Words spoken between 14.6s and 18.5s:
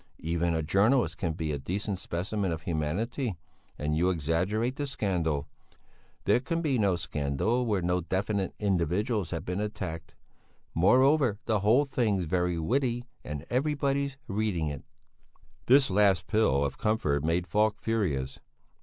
it." This last pill of comfort made Falk furious.